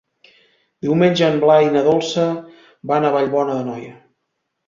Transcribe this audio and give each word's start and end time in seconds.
Diumenge 0.85 1.27
en 1.27 1.35
Blai 1.43 1.67
i 1.67 1.69
na 1.75 1.83
Dolça 1.89 2.25
van 2.93 3.05
a 3.05 3.11
Vallbona 3.17 3.59
d'Anoia. 3.59 3.93